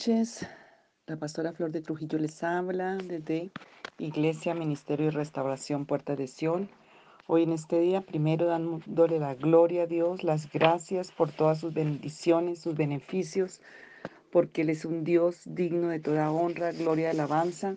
Noches, 0.00 0.46
la 1.06 1.18
pastora 1.18 1.52
Flor 1.52 1.72
de 1.72 1.82
Trujillo 1.82 2.18
les 2.18 2.42
habla 2.42 2.96
desde 2.96 3.50
Iglesia, 3.98 4.54
Ministerio 4.54 5.08
y 5.08 5.10
Restauración 5.10 5.84
Puerta 5.84 6.16
de 6.16 6.26
Sion. 6.26 6.70
Hoy 7.26 7.42
en 7.42 7.52
este 7.52 7.78
día, 7.80 8.00
primero 8.00 8.46
dándole 8.46 9.18
la 9.18 9.34
gloria 9.34 9.82
a 9.82 9.86
Dios, 9.86 10.24
las 10.24 10.50
gracias 10.50 11.12
por 11.12 11.30
todas 11.30 11.60
sus 11.60 11.74
bendiciones, 11.74 12.60
sus 12.60 12.74
beneficios, 12.76 13.60
porque 14.32 14.62
Él 14.62 14.70
es 14.70 14.86
un 14.86 15.04
Dios 15.04 15.42
digno 15.44 15.88
de 15.88 16.00
toda 16.00 16.32
honra, 16.32 16.72
gloria 16.72 17.08
y 17.08 17.10
alabanza, 17.10 17.76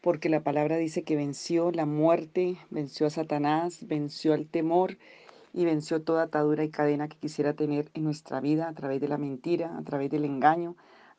porque 0.00 0.28
la 0.28 0.42
palabra 0.42 0.76
dice 0.76 1.04
que 1.04 1.14
venció 1.14 1.70
la 1.70 1.86
muerte, 1.86 2.56
venció 2.70 3.06
a 3.06 3.10
Satanás, 3.10 3.86
venció 3.86 4.34
al 4.34 4.48
temor 4.48 4.98
y 5.52 5.66
venció 5.66 6.02
toda 6.02 6.24
atadura 6.24 6.64
y 6.64 6.70
cadena 6.70 7.06
que 7.06 7.16
quisiera 7.16 7.52
tener 7.52 7.92
en 7.94 8.02
nuestra 8.02 8.40
vida 8.40 8.68
a 8.68 8.74
través 8.74 9.00
de 9.00 9.06
la 9.06 9.18
mentira, 9.18 9.78
a 9.78 9.82
través 9.82 10.10
del 10.10 10.24
engaño, 10.24 10.74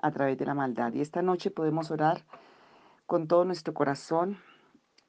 a 0.06 0.12
través 0.12 0.38
de 0.38 0.46
la 0.46 0.54
maldad. 0.54 0.94
Y 0.94 1.02
esta 1.02 1.24
noche 1.24 1.50
podemos 1.50 1.90
orar 1.90 2.24
con 3.08 3.28
todo 3.28 3.44
nuestro 3.44 3.74
corazón 3.74 4.38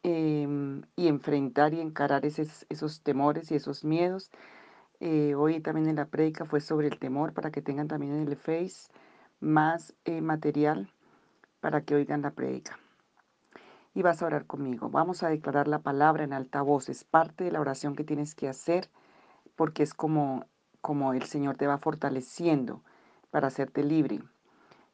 em, 0.03 0.83
y 0.97 1.09
enfrentar 1.09 1.75
y 1.75 1.81
encarar 1.81 2.25
esos, 2.25 3.03
temores 3.03 3.51
y 3.51 3.57
esos 3.57 3.85
miedos. 3.85 4.31
Eh, 5.01 5.35
hoy 5.35 5.61
también 5.61 5.89
en 5.89 5.97
la 5.97 6.07
prédica 6.07 6.47
fue 6.47 6.61
sobre 6.61 6.89
el 6.89 6.99
temor 6.99 7.35
para 7.35 7.51
que 7.51 7.61
tengan 7.61 7.89
también 7.89 8.15
en 8.15 8.27
el 8.27 8.37
Face 8.37 8.91
más 9.39 9.95
eh, 10.07 10.23
material 10.23 10.91
para 11.61 11.83
que 11.83 11.95
oigan 11.95 12.23
la 12.23 12.31
prédica. 12.31 12.79
Y 13.93 14.01
vas 14.01 14.23
a 14.23 14.27
orar 14.27 14.47
conmigo. 14.47 14.89
Vamos 14.89 15.23
a 15.23 15.29
declarar 15.29 15.69
la 15.69 15.81
palabra 15.81 16.25
en 16.25 16.33
alta 16.33 16.63
voz. 16.63 16.89
Es 16.89 17.05
parte 17.05 17.45
de 17.45 17.53
la 17.53 17.61
oración 17.61 17.97
que 17.97 18.05
tienes 18.05 18.35
que 18.35 18.49
hacer 18.49 18.89
porque 19.57 19.83
es 19.83 19.93
como, 19.93 20.47
como 20.81 21.13
el 21.13 21.25
Señor 21.25 21.59
te 21.59 21.67
va 21.67 21.77
fortaleciendo 21.77 22.83
para 23.31 23.49
hacerte 23.49 23.85
libre. 23.85 24.23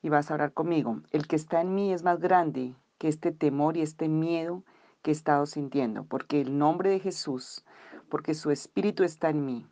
Y 0.03 0.08
vas 0.08 0.31
a 0.31 0.34
orar 0.34 0.53
conmigo. 0.53 1.00
El 1.12 1.27
que 1.27 1.36
está 1.36 1.61
en 1.61 1.75
mí 1.75 1.92
es 1.92 2.03
más 2.03 2.20
grande 2.20 2.75
que 2.98 3.08
este 3.08 3.33
temor 3.33 3.77
y 3.77 3.83
este 3.83 4.09
miedo 4.09 4.64
que 5.00 5.11
he 5.11 5.14
estado 5.14 5.47
sintiendo, 5.47 6.05
porque 6.05 6.41
el 6.41 6.59
nombre 6.59 6.91
de 6.91 7.00
Jesús, 7.00 7.64
porque 8.09 8.34
su 8.34 8.50
espíritu 8.50 9.05
está 9.05 9.31
en 9.31 9.47
mí. 9.47 9.67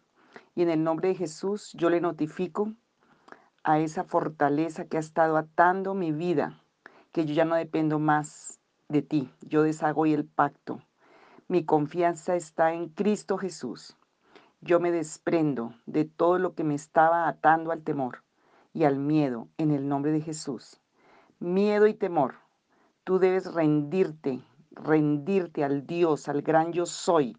Y 0.55 0.63
en 0.63 0.71
el 0.71 0.83
nombre 0.83 1.09
de 1.09 1.15
Jesús 1.15 1.73
yo 1.75 1.91
le 1.91 2.01
notifico 2.01 2.73
a 3.63 3.79
esa 3.79 4.05
fortaleza 4.05 4.87
que 4.87 4.97
ha 4.97 5.01
estado 5.01 5.37
atando 5.37 5.95
mi 5.95 6.13
vida, 6.13 6.63
que 7.13 7.27
yo 7.27 7.35
ya 7.35 7.45
no 7.45 7.57
dependo 7.57 7.99
más 7.99 8.61
de 8.89 9.03
ti. 9.03 9.31
Yo 9.43 9.63
deshago 9.63 10.03
hoy 10.03 10.15
el 10.15 10.25
pacto. 10.25 10.81
Mi 11.49 11.65
confianza 11.65 12.37
está 12.37 12.73
en 12.73 12.89
Cristo 12.89 13.37
Jesús 13.37 13.97
yo 14.61 14.79
me 14.79 14.91
desprendo 14.91 15.75
de 15.87 16.05
todo 16.05 16.39
lo 16.39 16.55
que 16.55 16.65
me 16.65 16.75
estaba 16.75 17.29
atando 17.29 17.73
al 17.73 17.83
temor 17.83 18.23
y 18.73 18.85
al 18.85 18.99
miedo 18.99 19.49
en 19.59 19.71
el 19.71 19.89
nombre 19.89 20.13
de 20.13 20.21
Jesús. 20.21 20.81
Miedo 21.39 21.87
y 21.87 21.95
temor, 21.95 22.35
tú 23.05 23.19
debes 23.19 23.53
rendirte, 23.55 24.41
rendirte 24.73 25.65
al 25.65 25.87
Dios, 25.87 26.29
al 26.29 26.43
gran 26.43 26.73
yo 26.73 26.87
soy, 26.87 27.37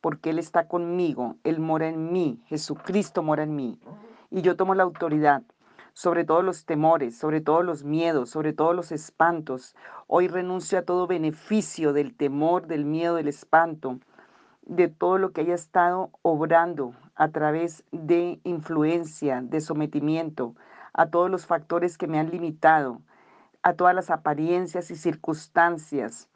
porque 0.00 0.30
Él 0.30 0.38
está 0.38 0.68
conmigo, 0.68 1.36
Él 1.44 1.60
mora 1.60 1.88
en 1.88 2.12
mí, 2.12 2.42
Jesucristo 2.46 3.22
mora 3.22 3.44
en 3.44 3.54
mí. 3.54 3.78
Y 4.30 4.42
yo 4.42 4.56
tomo 4.56 4.74
la 4.74 4.82
autoridad 4.82 5.42
sobre 5.92 6.24
todos 6.24 6.42
los 6.42 6.64
temores, 6.64 7.16
sobre 7.16 7.40
todos 7.40 7.64
los 7.64 7.84
miedos, 7.84 8.30
sobre 8.30 8.52
todos 8.52 8.74
los 8.74 8.92
espantos. 8.92 9.76
Hoy 10.06 10.28
renuncio 10.28 10.78
a 10.78 10.82
todo 10.82 11.06
beneficio 11.06 11.92
del 11.92 12.14
temor, 12.14 12.66
del 12.66 12.84
miedo, 12.84 13.16
del 13.16 13.28
espanto 13.28 13.98
de 14.62 14.88
todo 14.88 15.18
lo 15.18 15.32
que 15.32 15.42
haya 15.42 15.54
estado 15.54 16.10
obrando 16.22 16.94
a 17.14 17.28
través 17.28 17.84
de 17.90 18.40
influencia, 18.44 19.42
de 19.42 19.60
sometimiento, 19.60 20.54
a 20.92 21.06
todos 21.06 21.30
los 21.30 21.46
factores 21.46 21.98
que 21.98 22.06
me 22.06 22.18
han 22.18 22.30
limitado, 22.30 23.00
a 23.62 23.74
todas 23.74 23.94
las 23.94 24.10
apariencias 24.10 24.90
y 24.90 24.96
circunstancias 24.96 26.28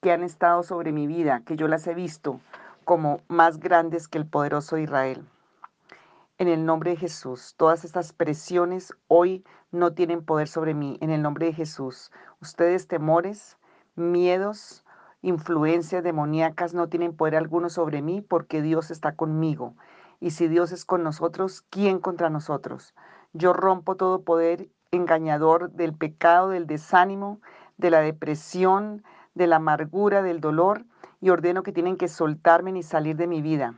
que 0.00 0.12
han 0.12 0.22
estado 0.22 0.62
sobre 0.62 0.92
mi 0.92 1.06
vida, 1.06 1.42
que 1.44 1.56
yo 1.56 1.68
las 1.68 1.86
he 1.86 1.94
visto 1.94 2.40
como 2.84 3.20
más 3.28 3.58
grandes 3.58 4.08
que 4.08 4.18
el 4.18 4.26
poderoso 4.26 4.78
Israel. 4.78 5.26
En 6.38 6.48
el 6.48 6.66
nombre 6.66 6.90
de 6.90 6.96
Jesús, 6.96 7.54
todas 7.56 7.84
estas 7.84 8.12
presiones 8.12 8.92
hoy 9.08 9.42
no 9.72 9.94
tienen 9.94 10.24
poder 10.24 10.48
sobre 10.48 10.74
mí. 10.74 10.98
En 11.00 11.10
el 11.10 11.22
nombre 11.22 11.46
de 11.46 11.54
Jesús, 11.54 12.12
ustedes 12.40 12.86
temores, 12.88 13.56
miedos, 13.94 14.84
influencias 15.22 16.04
demoníacas 16.04 16.74
no 16.74 16.88
tienen 16.88 17.16
poder 17.16 17.36
alguno 17.36 17.70
sobre 17.70 18.02
mí 18.02 18.20
porque 18.20 18.60
Dios 18.60 18.90
está 18.90 19.16
conmigo. 19.16 19.74
Y 20.20 20.30
si 20.32 20.46
Dios 20.46 20.72
es 20.72 20.84
con 20.84 21.02
nosotros, 21.02 21.62
¿quién 21.70 21.98
contra 21.98 22.30
nosotros? 22.30 22.94
Yo 23.36 23.52
rompo 23.52 23.96
todo 23.96 24.22
poder 24.22 24.70
engañador 24.92 25.70
del 25.72 25.92
pecado, 25.92 26.48
del 26.48 26.66
desánimo, 26.66 27.38
de 27.76 27.90
la 27.90 28.00
depresión, 28.00 29.04
de 29.34 29.46
la 29.46 29.56
amargura, 29.56 30.22
del 30.22 30.40
dolor, 30.40 30.86
y 31.20 31.28
ordeno 31.28 31.62
que 31.62 31.72
tienen 31.72 31.98
que 31.98 32.08
soltarme 32.08 32.72
ni 32.72 32.82
salir 32.82 33.16
de 33.16 33.26
mi 33.26 33.42
vida. 33.42 33.74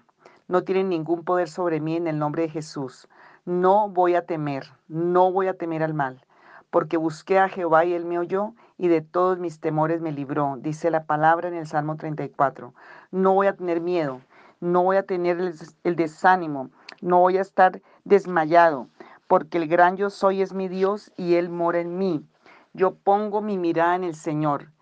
No 0.46 0.62
tienen 0.62 0.88
ningún 0.88 1.24
poder 1.24 1.48
sobre 1.48 1.80
mí 1.80 1.96
en 1.96 2.06
el 2.06 2.20
nombre 2.20 2.42
de 2.42 2.50
Jesús. 2.50 3.08
No 3.44 3.88
voy 3.88 4.14
a 4.14 4.26
temer, 4.26 4.72
no 4.86 5.32
voy 5.32 5.48
a 5.48 5.54
temer 5.54 5.82
al 5.82 5.92
mal, 5.92 6.24
porque 6.70 6.96
busqué 6.96 7.40
a 7.40 7.48
Jehová 7.48 7.84
y 7.84 7.94
él 7.94 8.04
me 8.04 8.20
oyó 8.20 8.54
y 8.76 8.86
de 8.86 9.00
todos 9.00 9.40
mis 9.40 9.58
temores 9.58 10.00
me 10.00 10.12
libró, 10.12 10.56
dice 10.60 10.92
la 10.92 11.02
palabra 11.04 11.48
en 11.48 11.54
el 11.54 11.66
Salmo 11.66 11.96
34. 11.96 12.74
No 13.10 13.34
voy 13.34 13.48
a 13.48 13.56
tener 13.56 13.80
miedo, 13.80 14.20
no 14.60 14.84
voy 14.84 14.98
a 14.98 15.02
tener 15.02 15.40
el, 15.82 15.96
desánimo, 15.96 16.70
no 17.00 17.18
voy 17.18 17.38
a 17.38 17.42
estar 17.42 17.82
desmayado, 18.04 18.86
porque 19.28 19.58
el 19.58 19.68
gran 19.68 19.96
yo 19.96 20.10
soy 20.10 20.42
es 20.42 20.54
mi 20.54 20.68
Dios 20.68 21.12
y 21.16 21.34
Él 21.34 21.50
mora 21.50 21.80
en 21.80 21.98
mí. 21.98 22.26
Yo 22.72 22.94
pongo 22.94 23.42
mi 23.42 23.58
mirada 23.58 23.94
en 23.94 24.04
el 24.04 24.14
Señor. 24.14 24.72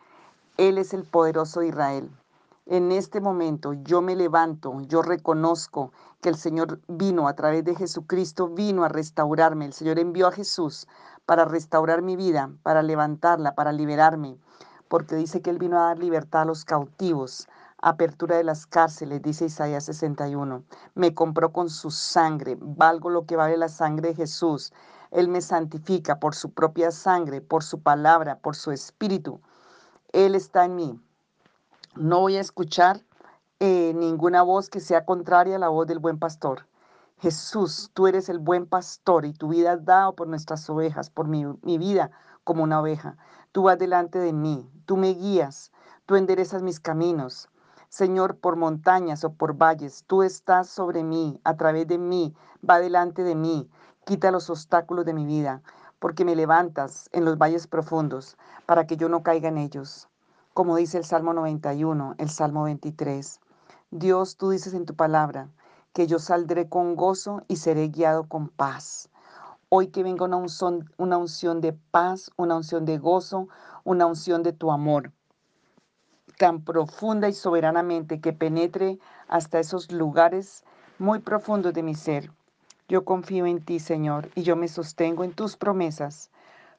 Él 0.56 0.78
es 0.78 0.94
el 0.94 1.02
poderoso 1.04 1.60
de 1.60 1.68
Israel. 1.68 2.10
En 2.64 2.90
este 2.90 3.20
momento 3.20 3.74
yo 3.74 4.02
me 4.02 4.16
levanto, 4.16 4.80
yo 4.82 5.02
reconozco 5.02 5.92
que 6.20 6.28
el 6.28 6.36
Señor 6.36 6.80
vino 6.88 7.28
a 7.28 7.34
través 7.34 7.64
de 7.64 7.74
Jesucristo, 7.74 8.48
vino 8.48 8.84
a 8.84 8.88
restaurarme. 8.88 9.66
El 9.66 9.72
Señor 9.72 9.98
envió 9.98 10.28
a 10.28 10.32
Jesús 10.32 10.88
para 11.26 11.44
restaurar 11.44 12.02
mi 12.02 12.16
vida, 12.16 12.50
para 12.62 12.82
levantarla, 12.82 13.54
para 13.54 13.72
liberarme, 13.72 14.38
porque 14.88 15.16
dice 15.16 15.42
que 15.42 15.50
Él 15.50 15.58
vino 15.58 15.78
a 15.78 15.88
dar 15.88 15.98
libertad 15.98 16.42
a 16.42 16.46
los 16.46 16.64
cautivos, 16.64 17.48
apertura 17.82 18.36
de 18.36 18.44
las 18.44 18.66
cárceles, 18.66 19.22
dice 19.22 19.46
Isaías 19.46 19.84
61. 19.84 20.64
Me 20.94 21.14
compró 21.14 21.52
con 21.52 21.70
su 21.70 21.90
sangre, 21.90 22.56
valgo 22.60 23.10
lo 23.10 23.26
que 23.26 23.36
vale 23.36 23.56
la 23.56 23.68
sangre 23.68 24.08
de 24.08 24.14
Jesús. 24.14 24.72
Él 25.10 25.28
me 25.28 25.40
santifica 25.40 26.18
por 26.18 26.34
su 26.34 26.50
propia 26.50 26.90
sangre, 26.90 27.40
por 27.40 27.62
su 27.62 27.80
palabra, 27.80 28.38
por 28.38 28.56
su 28.56 28.72
espíritu. 28.72 29.40
Él 30.12 30.34
está 30.34 30.64
en 30.64 30.76
mí. 30.76 31.00
No 31.94 32.20
voy 32.20 32.36
a 32.36 32.40
escuchar 32.40 33.02
eh, 33.60 33.92
ninguna 33.94 34.42
voz 34.42 34.68
que 34.68 34.80
sea 34.80 35.04
contraria 35.04 35.56
a 35.56 35.60
la 35.60 35.68
voz 35.68 35.86
del 35.86 35.98
buen 35.98 36.18
pastor. 36.18 36.66
Jesús, 37.18 37.90
tú 37.94 38.06
eres 38.06 38.28
el 38.28 38.38
buen 38.38 38.66
pastor 38.66 39.24
y 39.24 39.32
tu 39.32 39.48
vida 39.48 39.72
has 39.72 39.84
dado 39.84 40.14
por 40.14 40.28
nuestras 40.28 40.68
ovejas, 40.68 41.08
por 41.08 41.28
mi 41.28 41.78
vida 41.78 42.10
como 42.44 42.62
una 42.62 42.80
oveja. 42.80 43.16
Tú 43.52 43.62
vas 43.62 43.78
delante 43.78 44.18
de 44.18 44.32
mí, 44.34 44.70
tú 44.84 44.96
me 44.98 45.14
guías, 45.14 45.72
tú 46.04 46.16
enderezas 46.16 46.62
mis 46.62 46.78
caminos. 46.78 47.48
Señor, 47.96 48.36
por 48.36 48.56
montañas 48.56 49.24
o 49.24 49.32
por 49.32 49.56
valles, 49.56 50.04
tú 50.06 50.22
estás 50.22 50.68
sobre 50.68 51.02
mí, 51.02 51.40
a 51.44 51.56
través 51.56 51.88
de 51.88 51.96
mí, 51.96 52.34
va 52.60 52.78
delante 52.78 53.22
de 53.22 53.34
mí, 53.34 53.70
quita 54.04 54.30
los 54.30 54.50
obstáculos 54.50 55.06
de 55.06 55.14
mi 55.14 55.24
vida, 55.24 55.62
porque 55.98 56.26
me 56.26 56.36
levantas 56.36 57.08
en 57.12 57.24
los 57.24 57.38
valles 57.38 57.66
profundos, 57.66 58.36
para 58.66 58.86
que 58.86 58.98
yo 58.98 59.08
no 59.08 59.22
caiga 59.22 59.48
en 59.48 59.56
ellos. 59.56 60.10
Como 60.52 60.76
dice 60.76 60.98
el 60.98 61.06
Salmo 61.06 61.32
91, 61.32 62.16
el 62.18 62.28
Salmo 62.28 62.64
23. 62.64 63.40
Dios, 63.90 64.36
tú 64.36 64.50
dices 64.50 64.74
en 64.74 64.84
tu 64.84 64.94
palabra, 64.94 65.48
que 65.94 66.06
yo 66.06 66.18
saldré 66.18 66.68
con 66.68 66.96
gozo 66.96 67.44
y 67.48 67.56
seré 67.56 67.88
guiado 67.88 68.28
con 68.28 68.50
paz. 68.50 69.08
Hoy 69.70 69.86
que 69.86 70.02
venga 70.02 70.26
una 70.26 70.36
unción, 70.36 70.92
una 70.98 71.16
unción 71.16 71.62
de 71.62 71.72
paz, 71.72 72.30
una 72.36 72.56
unción 72.56 72.84
de 72.84 72.98
gozo, 72.98 73.48
una 73.84 74.04
unción 74.04 74.42
de 74.42 74.52
tu 74.52 74.70
amor, 74.70 75.12
tan 76.36 76.62
profunda 76.62 77.28
y 77.28 77.32
soberanamente 77.32 78.20
que 78.20 78.32
penetre 78.32 78.98
hasta 79.28 79.58
esos 79.58 79.90
lugares 79.90 80.64
muy 80.98 81.18
profundos 81.18 81.74
de 81.74 81.82
mi 81.82 81.94
ser. 81.94 82.30
Yo 82.88 83.04
confío 83.04 83.46
en 83.46 83.64
ti, 83.64 83.80
Señor, 83.80 84.30
y 84.34 84.42
yo 84.42 84.54
me 84.56 84.68
sostengo 84.68 85.24
en 85.24 85.32
tus 85.32 85.56
promesas. 85.56 86.30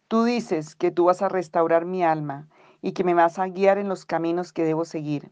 Tú 0.08 0.24
dices 0.24 0.76
que 0.76 0.92
tú 0.92 1.06
vas 1.06 1.22
a 1.22 1.30
restaurar 1.30 1.86
mi 1.86 2.04
alma 2.04 2.48
y 2.82 2.94
que 2.94 3.04
me 3.04 3.14
vas 3.14 3.40
a 3.40 3.48
guiar 3.48 3.78
en 3.78 3.90
los 3.90 4.06
caminos 4.06 4.54
que 4.54 4.64
debo 4.64 4.86
seguir. 4.86 5.32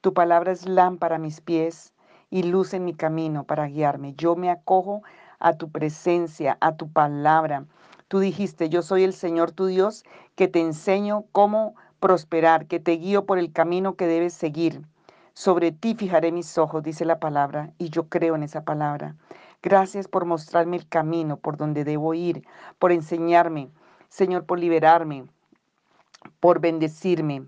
Tu 0.00 0.12
palabra 0.12 0.52
es 0.52 0.66
lámpara 0.66 1.16
a 1.16 1.20
mis 1.20 1.40
pies 1.40 1.92
y 2.30 2.42
luz 2.42 2.74
en 2.74 2.84
mi 2.84 2.94
camino 2.94 3.44
para 3.44 3.66
guiarme. 3.66 4.14
Yo 4.14 4.36
me 4.36 4.50
acojo 4.50 5.02
a 5.38 5.52
tu 5.54 5.70
presencia, 5.70 6.58
a 6.60 6.76
tu 6.76 6.90
palabra. 6.90 7.66
Tú 8.08 8.18
dijiste, 8.18 8.68
yo 8.68 8.82
soy 8.82 9.04
el 9.04 9.12
Señor 9.12 9.52
tu 9.52 9.66
Dios 9.66 10.04
que 10.34 10.48
te 10.48 10.60
enseño 10.60 11.26
cómo 11.32 11.74
prosperar, 12.00 12.66
que 12.66 12.80
te 12.80 12.92
guío 12.92 13.26
por 13.26 13.38
el 13.38 13.52
camino 13.52 13.94
que 13.96 14.06
debes 14.06 14.34
seguir. 14.34 14.82
Sobre 15.34 15.72
ti 15.72 15.94
fijaré 15.94 16.32
mis 16.32 16.58
ojos, 16.58 16.82
dice 16.82 17.04
la 17.04 17.20
palabra, 17.20 17.72
y 17.78 17.90
yo 17.90 18.08
creo 18.08 18.34
en 18.34 18.42
esa 18.42 18.64
palabra. 18.64 19.16
Gracias 19.62 20.08
por 20.08 20.24
mostrarme 20.24 20.76
el 20.76 20.88
camino 20.88 21.36
por 21.36 21.56
donde 21.56 21.84
debo 21.84 22.14
ir, 22.14 22.44
por 22.78 22.92
enseñarme 22.92 23.70
Señor, 24.08 24.46
por 24.46 24.58
liberarme, 24.58 25.26
por 26.40 26.60
bendecirme. 26.60 27.46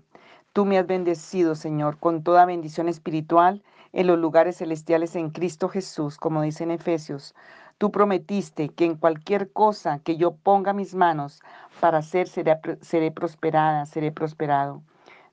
Tú 0.53 0.65
me 0.65 0.77
has 0.77 0.85
bendecido, 0.85 1.55
Señor, 1.55 1.97
con 1.97 2.23
toda 2.23 2.45
bendición 2.45 2.87
espiritual 2.87 3.63
en 3.93 4.07
los 4.07 4.19
lugares 4.19 4.57
celestiales 4.57 5.15
en 5.15 5.31
Cristo 5.31 5.69
Jesús, 5.69 6.17
como 6.17 6.41
dice 6.41 6.63
en 6.63 6.71
Efesios. 6.71 7.33
Tú 7.81 7.91
prometiste 7.91 8.69
que 8.69 8.85
en 8.85 8.95
cualquier 8.95 9.51
cosa 9.51 9.97
que 9.97 10.15
yo 10.15 10.35
ponga 10.35 10.71
mis 10.71 10.93
manos 10.93 11.41
para 11.79 11.97
hacer, 11.97 12.27
seré, 12.27 13.09
prosperada, 13.09 13.87
seré 13.87 14.11
prosperado. 14.11 14.83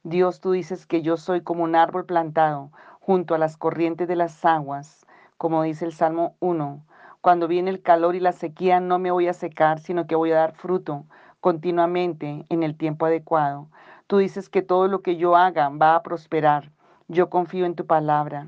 Dios, 0.02 0.40
tú 0.40 0.52
dices 0.52 0.86
que 0.86 1.02
yo 1.02 1.18
soy 1.18 1.42
como 1.42 1.62
un 1.62 1.76
árbol 1.76 2.06
plantado 2.06 2.70
junto 3.00 3.34
a 3.34 3.38
las 3.38 3.58
corrientes 3.58 4.08
de 4.08 4.16
las 4.16 4.46
aguas, 4.46 5.04
como 5.36 5.62
dice 5.62 5.84
el 5.84 5.92
Salmo 5.92 6.36
1. 6.40 6.82
Cuando 7.20 7.48
viene 7.48 7.68
el 7.68 7.82
calor 7.82 8.16
y 8.16 8.20
la 8.20 8.32
sequía, 8.32 8.80
no 8.80 8.98
me 8.98 9.10
voy 9.10 9.28
a 9.28 9.34
secar, 9.34 9.78
sino 9.78 10.06
que 10.06 10.16
voy 10.16 10.32
a 10.32 10.36
dar 10.36 10.54
fruto 10.54 11.04
continuamente 11.40 12.46
en 12.48 12.62
el 12.62 12.78
tiempo 12.78 13.04
adecuado. 13.04 13.68
Tú 14.06 14.16
dices 14.16 14.48
que 14.48 14.62
todo 14.62 14.88
lo 14.88 15.02
que 15.02 15.18
yo 15.18 15.36
haga 15.36 15.68
va 15.68 15.96
a 15.96 16.02
prosperar. 16.02 16.72
Yo 17.08 17.28
confío 17.28 17.66
en 17.66 17.74
tu 17.74 17.84
palabra. 17.84 18.46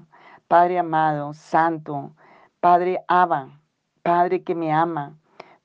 Padre 0.48 0.78
amado, 0.78 1.34
santo, 1.34 2.12
Padre 2.60 3.04
Abba, 3.06 3.59
Padre 4.02 4.42
que 4.42 4.54
me 4.54 4.72
ama, 4.72 5.18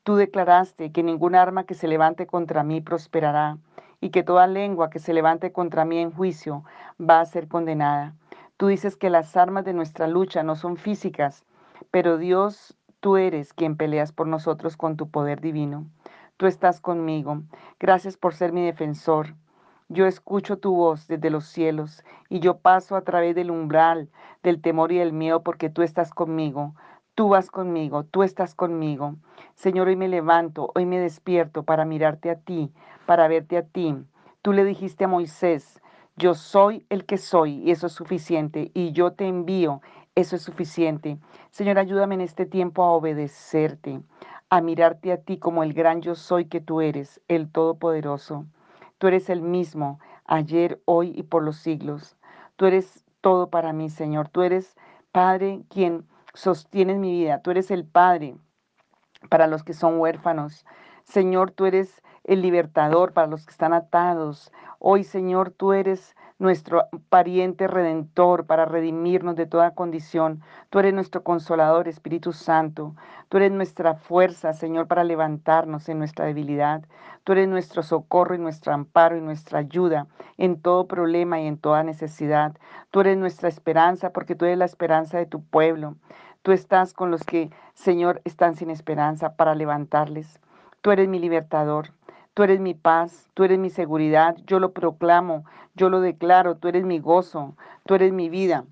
tú 0.03 0.17
declaraste 0.17 0.91
que 0.91 1.03
ningún 1.03 1.35
arma 1.35 1.63
que 1.63 1.73
se 1.73 1.87
levante 1.87 2.27
contra 2.27 2.63
mí 2.63 2.81
prosperará 2.81 3.57
y 4.01 4.09
que 4.09 4.23
toda 4.23 4.45
lengua 4.45 4.89
que 4.89 4.99
se 4.99 5.13
levante 5.13 5.53
contra 5.53 5.85
mí 5.85 5.99
en 5.99 6.11
juicio 6.11 6.65
va 6.99 7.21
a 7.21 7.25
ser 7.25 7.47
condenada. 7.47 8.13
Tú 8.57 8.67
dices 8.67 8.97
que 8.97 9.09
las 9.09 9.37
armas 9.37 9.63
de 9.63 9.73
nuestra 9.73 10.07
lucha 10.07 10.43
no 10.43 10.57
son 10.57 10.75
físicas, 10.75 11.45
pero 11.91 12.17
Dios, 12.17 12.77
tú 12.99 13.15
eres 13.15 13.53
quien 13.53 13.77
peleas 13.77 14.11
por 14.11 14.27
nosotros 14.27 14.75
con 14.75 14.97
tu 14.97 15.09
poder 15.09 15.39
divino. 15.39 15.85
Tú 16.35 16.45
estás 16.45 16.81
conmigo. 16.81 17.43
Gracias 17.79 18.17
por 18.17 18.33
ser 18.33 18.51
mi 18.51 18.65
defensor. 18.65 19.33
Yo 19.87 20.07
escucho 20.07 20.57
tu 20.57 20.75
voz 20.75 21.07
desde 21.07 21.29
los 21.29 21.45
cielos 21.45 22.03
y 22.27 22.39
yo 22.39 22.57
paso 22.57 22.95
a 22.95 23.03
través 23.03 23.35
del 23.35 23.51
umbral 23.51 24.09
del 24.43 24.61
temor 24.61 24.91
y 24.91 24.97
del 24.97 25.13
miedo 25.13 25.43
porque 25.43 25.69
tú 25.69 25.83
estás 25.83 26.11
conmigo. 26.11 26.73
Tú 27.15 27.29
vas 27.29 27.49
conmigo, 27.49 28.03
tú 28.03 28.23
estás 28.23 28.55
conmigo. 28.55 29.15
Señor, 29.53 29.87
hoy 29.87 29.95
me 29.95 30.09
levanto, 30.09 30.73
hoy 30.75 30.85
me 30.85 30.99
despierto 30.99 31.63
para 31.63 31.85
mirarte 31.85 32.29
a 32.29 32.35
ti, 32.35 32.73
para 33.05 33.29
verte 33.29 33.55
a 33.55 33.63
ti. 33.63 33.95
Tú 34.41 34.51
le 34.51 34.65
dijiste 34.65 35.05
a 35.05 35.07
Moisés, 35.07 35.81
yo 36.17 36.33
soy 36.33 36.85
el 36.89 37.05
que 37.05 37.17
soy 37.17 37.61
y 37.63 37.71
eso 37.71 37.87
es 37.87 37.93
suficiente 37.93 38.69
y 38.73 38.91
yo 38.91 39.13
te 39.13 39.29
envío, 39.29 39.79
eso 40.15 40.35
es 40.35 40.41
suficiente. 40.41 41.17
Señor, 41.51 41.79
ayúdame 41.79 42.15
en 42.15 42.21
este 42.21 42.45
tiempo 42.45 42.83
a 42.83 42.91
obedecerte, 42.91 44.01
a 44.49 44.59
mirarte 44.59 45.13
a 45.13 45.21
ti 45.21 45.37
como 45.37 45.63
el 45.63 45.71
gran 45.71 46.01
yo 46.01 46.15
soy 46.15 46.47
que 46.47 46.59
tú 46.59 46.81
eres, 46.81 47.21
el 47.29 47.49
Todopoderoso. 47.49 48.45
Tú 48.97 49.07
eres 49.07 49.29
el 49.29 49.41
mismo, 49.41 50.01
ayer, 50.25 50.81
hoy 50.83 51.13
y 51.15 51.23
por 51.23 51.43
los 51.43 51.55
siglos. 51.55 52.17
Tú 52.57 52.65
eres 52.65 53.05
todo 53.21 53.49
para 53.49 53.71
mí, 53.71 53.89
Señor. 53.89 54.27
Tú 54.27 54.41
eres 54.41 54.75
Padre 55.13 55.63
quien 55.69 56.05
sostiene 56.35 56.95
mi 56.95 57.11
vida. 57.11 57.41
Tú 57.41 57.51
eres 57.51 57.71
el 57.71 57.85
Padre 57.85 58.35
para 59.29 59.47
los 59.47 59.63
que 59.63 59.73
son 59.73 59.99
huérfanos. 59.99 60.65
Señor, 61.03 61.51
tú 61.51 61.65
eres 61.65 62.01
el 62.23 62.41
libertador 62.41 63.13
para 63.13 63.27
los 63.27 63.45
que 63.45 63.51
están 63.51 63.73
atados. 63.73 64.51
Hoy, 64.79 65.03
Señor, 65.03 65.51
tú 65.51 65.73
eres 65.73 66.15
nuestro 66.37 66.87
pariente 67.09 67.67
redentor 67.67 68.45
para 68.45 68.65
redimirnos 68.65 69.35
de 69.35 69.45
toda 69.45 69.73
condición. 69.73 70.41
Tú 70.69 70.79
eres 70.79 70.93
nuestro 70.93 71.23
consolador, 71.23 71.87
Espíritu 71.87 72.33
Santo. 72.33 72.95
Tú 73.29 73.37
eres 73.37 73.51
nuestra 73.51 73.95
fuerza, 73.95 74.53
Señor, 74.53 74.87
para 74.87 75.03
levantarnos 75.03 75.87
en 75.87 75.99
nuestra 75.99 76.25
debilidad. 76.25 76.83
Tú 77.23 77.31
eres 77.31 77.47
nuestro 77.47 77.83
socorro 77.83 78.35
y 78.35 78.39
nuestro 78.39 78.73
amparo 78.73 79.17
y 79.17 79.21
nuestra 79.21 79.59
ayuda 79.59 80.07
en 80.37 80.61
todo 80.61 80.87
problema 80.87 81.39
y 81.39 81.47
en 81.47 81.57
toda 81.57 81.83
necesidad. 81.83 82.55
Tú 82.91 82.99
eres 83.01 83.17
nuestra 83.17 83.47
esperanza 83.47 84.11
porque 84.11 84.35
tú 84.35 84.45
eres 84.45 84.57
la 84.57 84.65
esperanza 84.65 85.17
de 85.17 85.25
tu 85.25 85.43
pueblo. 85.43 85.95
Tú 86.45 86.51
estás 86.51 86.93
con 86.93 87.09
los 87.09 87.23
que, 87.23 87.49
Señor, 87.73 88.21
están 88.23 88.55
sin 88.55 88.69
esperanza 88.69 89.35
para 89.35 89.55
levantarles. 89.55 90.39
Tú 90.81 90.91
eres 90.91 91.07
mi 91.07 91.17
libertador. 91.17 91.87
Tú 92.35 92.43
eres 92.43 92.59
mi 92.59 92.75
paz, 92.75 93.31
tú 93.33 93.45
eres 93.45 93.57
mi 93.57 93.71
seguridad, 93.71 94.35
yo 94.45 94.59
lo 94.59 94.71
proclamo, 94.71 95.45
yo 95.73 95.89
lo 95.89 96.01
declaro, 96.01 96.57
tú 96.57 96.67
eres 96.67 96.85
mi 96.85 96.99
gozo, 96.99 97.55
tú 97.87 97.95
eres 97.95 98.13
mi 98.13 98.29
vida. 98.29 98.63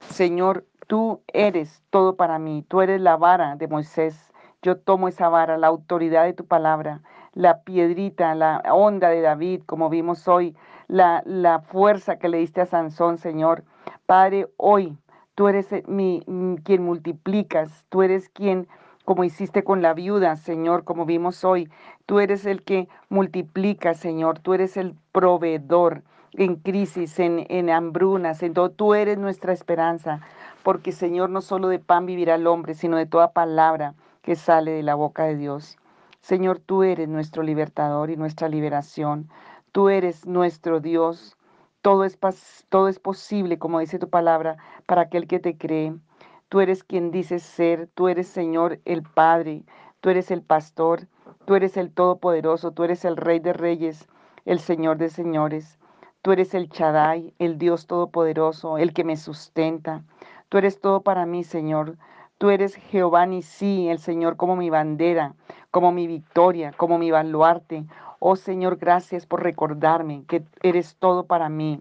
Señor, 0.00 0.66
tú 0.88 1.22
eres 1.28 1.84
todo 1.90 2.16
para 2.16 2.40
mí, 2.40 2.64
tú 2.66 2.80
eres 2.80 3.00
la 3.00 3.16
vara 3.16 3.54
de 3.54 3.68
Moisés. 3.68 4.32
Yo 4.60 4.78
tomo 4.78 5.06
esa 5.06 5.28
vara, 5.28 5.58
la 5.58 5.68
autoridad 5.68 6.24
de 6.24 6.32
tu 6.32 6.46
palabra, 6.46 7.02
la 7.34 7.60
piedrita, 7.60 8.34
la 8.34 8.60
onda 8.72 9.10
de 9.10 9.20
David, 9.20 9.62
como 9.64 9.90
vimos 9.90 10.26
hoy, 10.26 10.56
la, 10.88 11.22
la 11.24 11.60
fuerza 11.60 12.18
que 12.18 12.28
le 12.28 12.38
diste 12.38 12.62
a 12.62 12.66
Sansón, 12.66 13.18
Señor. 13.18 13.62
Padre, 14.06 14.48
hoy 14.56 14.98
tú 15.34 15.48
eres 15.48 15.68
mi, 15.86 16.22
quien 16.64 16.82
multiplicas, 16.82 17.84
tú 17.88 18.02
eres 18.02 18.28
quien 18.28 18.68
como 19.04 19.24
hiciste 19.24 19.64
con 19.64 19.82
la 19.82 19.94
viuda, 19.94 20.36
Señor, 20.36 20.84
como 20.84 21.06
vimos 21.06 21.44
hoy. 21.44 21.68
Tú 22.06 22.20
eres 22.20 22.46
el 22.46 22.62
que 22.62 22.88
multiplica, 23.08 23.94
Señor. 23.94 24.38
Tú 24.38 24.54
eres 24.54 24.76
el 24.76 24.94
proveedor 25.10 26.02
en 26.34 26.56
crisis, 26.56 27.18
en, 27.18 27.44
en 27.48 27.68
hambrunas, 27.68 28.42
en 28.42 28.54
todo. 28.54 28.70
Tú 28.70 28.94
eres 28.94 29.18
nuestra 29.18 29.52
esperanza. 29.52 30.20
Porque, 30.62 30.92
Señor, 30.92 31.30
no 31.30 31.40
solo 31.40 31.68
de 31.68 31.80
pan 31.80 32.06
vivirá 32.06 32.36
el 32.36 32.46
hombre, 32.46 32.74
sino 32.74 32.96
de 32.96 33.06
toda 33.06 33.32
palabra 33.32 33.94
que 34.22 34.36
sale 34.36 34.70
de 34.70 34.82
la 34.84 34.94
boca 34.94 35.24
de 35.24 35.36
Dios. 35.36 35.76
Señor, 36.20 36.60
tú 36.60 36.84
eres 36.84 37.08
nuestro 37.08 37.42
libertador 37.42 38.10
y 38.10 38.16
nuestra 38.16 38.48
liberación. 38.48 39.28
Tú 39.72 39.88
eres 39.88 40.26
nuestro 40.26 40.78
Dios. 40.78 41.36
Todo 41.82 42.04
es, 42.04 42.18
todo 42.68 42.88
es 42.88 42.98
posible, 42.98 43.58
como 43.58 43.80
dice 43.80 43.98
tu 43.98 44.08
palabra, 44.08 44.56
para 44.86 45.02
aquel 45.02 45.26
que 45.26 45.40
te 45.40 45.58
cree. 45.58 45.94
Tú 46.48 46.60
eres 46.60 46.84
quien 46.84 47.10
dices 47.10 47.42
ser, 47.42 47.88
tú 47.94 48.08
eres 48.08 48.28
Señor 48.28 48.80
el 48.84 49.02
Padre, 49.02 49.64
tú 50.00 50.10
eres 50.10 50.30
el 50.30 50.42
pastor, 50.42 51.08
tú 51.44 51.54
eres 51.54 51.76
el 51.76 51.92
Todopoderoso, 51.92 52.70
tú 52.72 52.84
eres 52.84 53.04
el 53.04 53.16
Rey 53.16 53.40
de 53.40 53.52
Reyes, 53.52 54.06
el 54.44 54.60
Señor 54.60 54.98
de 54.98 55.08
Señores. 55.08 55.78
Tú 56.22 56.30
eres 56.30 56.54
el 56.54 56.68
Chadai, 56.68 57.34
el 57.38 57.58
Dios 57.58 57.88
Todopoderoso, 57.88 58.78
el 58.78 58.92
que 58.92 59.02
me 59.02 59.16
sustenta. 59.16 60.04
Tú 60.48 60.58
eres 60.58 60.80
todo 60.80 61.02
para 61.02 61.26
mí, 61.26 61.42
Señor. 61.42 61.96
Tú 62.38 62.50
eres 62.50 62.74
Jehová 62.74 63.26
sí, 63.42 63.88
el 63.88 63.98
Señor 63.98 64.36
como 64.36 64.54
mi 64.54 64.68
bandera, 64.68 65.34
como 65.72 65.90
mi 65.90 66.06
victoria, 66.06 66.72
como 66.76 66.98
mi 66.98 67.10
baluarte. 67.10 67.84
Oh 68.20 68.36
Señor, 68.36 68.76
gracias 68.76 69.26
por 69.26 69.42
recordarme 69.42 70.22
que 70.28 70.44
eres 70.62 70.94
todo 71.00 71.26
para 71.26 71.48
mí, 71.48 71.80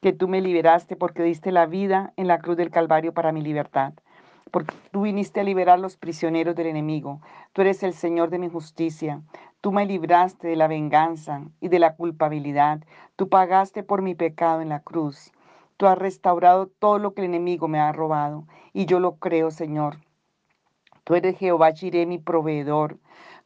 que 0.00 0.12
tú 0.12 0.28
me 0.28 0.40
liberaste 0.40 0.94
porque 0.94 1.24
diste 1.24 1.50
la 1.50 1.66
vida 1.66 2.12
en 2.16 2.28
la 2.28 2.38
cruz 2.38 2.56
del 2.56 2.70
Calvario 2.70 3.12
para 3.12 3.32
mi 3.32 3.42
libertad 3.42 3.94
porque 4.50 4.74
tú 4.90 5.02
viniste 5.02 5.40
a 5.40 5.44
liberar 5.44 5.78
los 5.78 5.96
prisioneros 5.96 6.54
del 6.54 6.66
enemigo. 6.66 7.20
Tú 7.52 7.62
eres 7.62 7.82
el 7.82 7.94
Señor 7.94 8.30
de 8.30 8.38
mi 8.38 8.48
justicia. 8.48 9.22
Tú 9.60 9.72
me 9.72 9.86
libraste 9.86 10.48
de 10.48 10.56
la 10.56 10.68
venganza 10.68 11.42
y 11.60 11.68
de 11.68 11.78
la 11.78 11.94
culpabilidad. 11.94 12.80
Tú 13.16 13.28
pagaste 13.28 13.82
por 13.82 14.02
mi 14.02 14.14
pecado 14.14 14.60
en 14.60 14.70
la 14.70 14.80
cruz. 14.80 15.32
Tú 15.76 15.86
has 15.86 15.98
restaurado 15.98 16.66
todo 16.66 16.98
lo 16.98 17.14
que 17.14 17.22
el 17.22 17.28
enemigo 17.28 17.68
me 17.68 17.80
ha 17.80 17.92
robado. 17.92 18.44
Y 18.72 18.86
yo 18.86 19.00
lo 19.00 19.16
creo, 19.16 19.50
Señor. 19.50 19.98
Tú 21.04 21.14
eres 21.14 21.38
Jehová 21.38 21.72
Jireh, 21.72 22.06
mi 22.06 22.18
proveedor. 22.18 22.98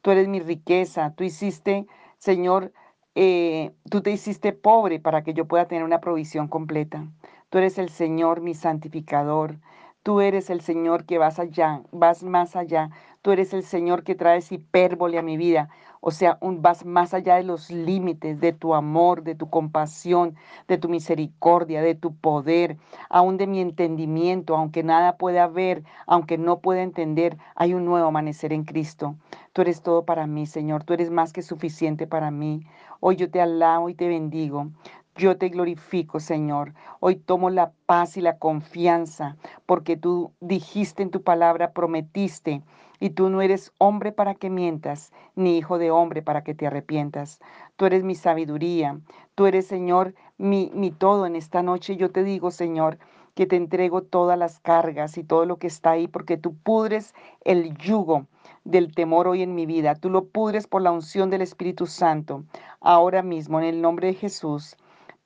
Tú 0.05 0.11
eres 0.11 0.29
mi 0.29 0.39
riqueza. 0.39 1.15
Tú 1.17 1.25
hiciste, 1.25 1.87
Señor, 2.19 2.75
eh, 3.15 3.73
tú 3.89 4.03
te 4.03 4.11
hiciste 4.11 4.53
pobre 4.53 5.01
para 5.01 5.25
que 5.25 5.33
yo 5.33 5.47
pueda 5.49 5.67
tener 5.67 5.83
una 5.83 6.03
provisión 6.03 6.47
completa. 6.47 7.09
Tú 7.49 7.57
eres 7.57 7.79
el 7.79 7.89
Señor, 7.89 8.43
mi 8.43 8.53
santificador. 8.53 9.57
Tú 10.03 10.21
eres 10.21 10.51
el 10.51 10.61
Señor 10.61 11.07
que 11.07 11.17
vas 11.17 11.39
allá, 11.39 11.81
vas 11.91 12.23
más 12.23 12.55
allá. 12.55 12.91
Tú 13.23 13.33
eres 13.33 13.55
el 13.55 13.63
Señor 13.63 14.05
que 14.05 14.15
traes 14.15 14.53
hipérbole 14.53 15.17
a 15.17 15.23
mi 15.23 15.39
vida. 15.39 15.71
O 16.03 16.11
sea, 16.11 16.37
un, 16.43 16.61
vas 16.61 16.85
más 16.85 17.15
allá 17.15 17.37
de 17.37 17.45
los 17.45 17.71
límites 17.71 18.39
de 18.39 18.53
tu 18.53 18.75
amor, 18.75 19.23
de 19.23 19.35
tu 19.35 19.49
compasión, 19.49 20.37
de 20.69 20.77
tu 20.77 20.91
misericordia, 20.91 21.81
de 21.81 21.95
tu 21.95 22.15
poder, 22.15 22.77
aún 23.09 23.39
de 23.39 23.47
mi 23.47 23.63
entendimiento, 23.63 24.55
aunque 24.55 24.83
nada 24.83 25.17
pueda 25.17 25.47
ver, 25.47 25.83
aunque 26.07 26.37
no 26.37 26.61
pueda 26.61 26.83
entender, 26.83 27.39
hay 27.55 27.73
un 27.73 27.87
nuevo 27.87 28.09
amanecer 28.09 28.53
en 28.53 28.65
Cristo. 28.65 29.17
Tú 29.55 29.63
eres 29.63 29.83
todo 29.83 30.05
para 30.05 30.27
mí, 30.27 30.47
Señor. 30.47 30.83
Tú 30.83 30.95
eres 30.95 31.13
más 31.13 31.33
que 31.33 31.41
suficiente 31.41 32.09
para 32.09 32.33
mí. 32.33 32.67
Hoy 32.99 33.15
yo 33.15 33.31
te 33.31 33.41
alabo 33.41 33.89
y 33.89 33.95
te 33.95 34.09
bendigo. 34.09 34.73
Yo 35.15 35.39
te 35.39 35.49
glorifico, 35.49 36.19
Señor. 36.19 36.75
Hoy 36.99 37.15
tomo 37.15 37.51
la 37.51 37.71
paz 37.87 38.17
y 38.17 38.21
la 38.21 38.41
confianza, 38.41 39.37
porque 39.65 39.97
tú 39.97 40.33
dijiste 40.41 41.05
en 41.05 41.11
tu 41.11 41.23
palabra, 41.23 41.71
prometiste, 41.71 42.63
y 42.99 43.11
tú 43.11 43.31
no 43.31 43.43
eres 43.43 43.73
hombre 43.79 44.11
para 44.11 44.35
que 44.35 44.51
mientas, 44.51 45.13
ni 45.37 45.57
hijo 45.57 45.79
de 45.79 45.93
hombre 45.93 46.21
para 46.21 46.43
que 46.43 46.57
te 46.57 46.67
arrepientas. 46.67 47.39
Tú 47.77 47.87
eres 47.87 48.03
mi 48.03 48.17
sabiduría, 48.17 48.99
tú 49.37 49.47
eres, 49.47 49.69
Señor, 49.69 50.17
mi, 50.37 50.73
mi 50.75 50.91
todo 50.91 51.27
en 51.27 51.37
esta 51.37 51.63
noche. 51.63 51.97
Yo 51.97 52.11
te 52.11 52.25
digo, 52.25 52.51
Señor, 52.51 52.99
que 53.37 53.47
te 53.47 53.55
entrego 53.55 54.03
todas 54.03 54.37
las 54.37 54.59
cargas 54.59 55.17
y 55.17 55.23
todo 55.23 55.47
lo 55.47 55.59
que 55.59 55.69
está 55.69 55.93
ahí, 55.93 56.09
porque 56.09 56.37
tú 56.39 56.57
pudres 56.57 57.15
el 57.45 57.79
yugo 57.79 58.27
del 58.65 58.93
temor 58.95 59.29
hoy 59.29 59.43
en 59.43 59.55
mi 59.55 59.67
vida. 59.67 59.95
Tú 59.95 60.11
lo 60.11 60.25
pudres 60.25 60.67
por 60.67 60.83
la 60.83 60.91
unción 60.91 61.31
del 61.31 61.43
Espíritu 61.43 61.87
Santo. 61.87 62.45
Ahora 62.81 63.23
mismo, 63.23 63.61
en 63.61 63.67
el 63.67 63.83
nombre 63.83 64.09
de 64.09 64.15
Jesús. 64.15 64.77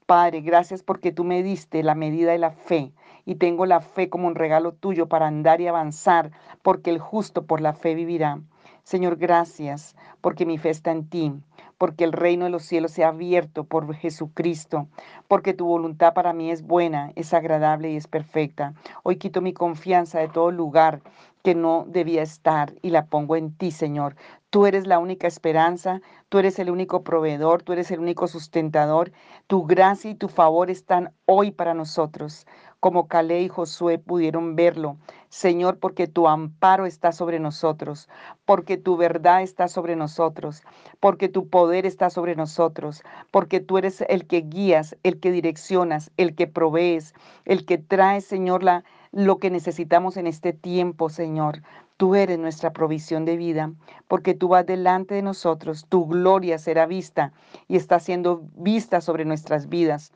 Padre, 0.07 0.41
gracias 0.41 0.83
porque 0.83 1.13
tú 1.13 1.23
me 1.25 1.43
diste 1.43 1.83
la 1.83 1.95
medida 1.95 2.33
de 2.33 2.39
la 2.39 2.51
fe 2.51 2.93
y 3.25 3.35
tengo 3.35 3.67
la 3.67 3.81
fe 3.81 4.09
como 4.09 4.27
un 4.27 4.35
regalo 4.35 4.73
tuyo 4.73 5.07
para 5.07 5.27
andar 5.27 5.61
y 5.61 5.67
avanzar, 5.67 6.31
porque 6.63 6.89
el 6.89 6.99
justo 6.99 7.45
por 7.45 7.61
la 7.61 7.75
fe 7.75 7.95
vivirá. 7.95 8.41
Señor, 8.85 9.17
gracias 9.17 9.95
porque 10.23 10.47
mi 10.47 10.57
fe 10.57 10.71
está 10.71 10.93
en 10.93 11.11
ti, 11.11 11.35
porque 11.77 12.05
el 12.05 12.13
reino 12.13 12.47
de 12.47 12.51
los 12.51 12.63
cielos 12.63 12.93
se 12.93 13.05
ha 13.05 13.09
abierto 13.09 13.65
por 13.65 13.95
Jesucristo, 13.95 14.89
porque 15.29 15.53
tu 15.53 15.67
voluntad 15.67 16.15
para 16.15 16.33
mí 16.33 16.51
es 16.51 16.63
buena, 16.63 17.13
es 17.15 17.35
agradable 17.35 17.91
y 17.93 17.97
es 17.97 18.07
perfecta. 18.07 18.73
Hoy 19.03 19.17
quito 19.17 19.43
mi 19.43 19.53
confianza 19.53 20.21
de 20.21 20.29
todo 20.29 20.51
lugar 20.51 21.03
que 21.49 21.55
no 21.55 21.87
debía 21.89 22.21
estar 22.21 22.75
y 22.83 22.91
la 22.91 23.07
pongo 23.07 23.35
en 23.35 23.57
ti, 23.57 23.71
Señor. 23.71 24.17
Tú 24.51 24.67
eres 24.67 24.87
la 24.87 24.99
única 24.99 25.27
esperanza, 25.27 26.03
tú 26.29 26.39
eres 26.39 26.59
el 26.59 26.69
único 26.69 27.03
proveedor, 27.03 27.63
tú 27.63 27.73
eres 27.73 27.91
el 27.91 28.01
único 28.01 28.29
sustentador. 28.29 29.13
Tu 29.47 29.65
gracia 29.65 30.11
y 30.11 30.15
tu 30.15 30.29
favor 30.29 30.69
están 30.69 31.11
hoy 31.25 31.51
para 31.51 31.73
nosotros 31.73 32.45
como 32.81 33.09
Calé 33.09 33.41
y 33.43 33.49
Josué 33.49 33.99
pudieron 33.99 34.57
verlo. 34.57 34.99
Señor, 35.31 35.79
porque 35.79 36.07
tu 36.07 36.29
amparo 36.29 36.85
está 36.85 37.13
sobre 37.13 37.41
nosotros, 37.41 38.09
porque 38.45 38.77
tu 38.77 38.99
verdad 38.99 39.43
está 39.43 39.69
sobre 39.69 39.97
nosotros, 39.97 40.63
porque 41.01 41.29
tu 41.29 41.49
poder 41.49 41.87
está 41.87 42.11
sobre 42.11 42.37
nosotros, 42.37 43.03
porque 43.31 43.61
tú 43.61 43.79
eres 43.79 44.03
el 44.09 44.27
que 44.27 44.43
guías, 44.43 44.97
el 45.03 45.19
que 45.19 45.33
direccionas, 45.33 46.11
el 46.19 46.35
que 46.35 46.47
provees, 46.47 47.15
el 47.47 47.65
que 47.65 47.79
trae, 47.79 48.21
Señor, 48.21 48.63
la, 48.63 48.85
lo 49.13 49.39
que 49.39 49.51
necesitamos 49.51 50.17
en 50.17 50.27
este 50.27 50.53
tiempo, 50.53 51.09
Señor. 51.09 51.63
Tú 51.97 52.15
eres 52.15 52.39
nuestra 52.39 52.73
provisión 52.73 53.25
de 53.25 53.37
vida, 53.37 53.73
porque 54.07 54.35
tú 54.35 54.49
vas 54.49 54.67
delante 54.67 55.15
de 55.15 55.23
nosotros, 55.23 55.87
tu 55.89 56.07
gloria 56.07 56.59
será 56.59 56.87
vista 56.87 57.33
y 57.67 57.77
está 57.77 57.99
siendo 57.99 58.43
vista 58.55 59.01
sobre 59.01 59.25
nuestras 59.25 59.69
vidas. 59.69 60.13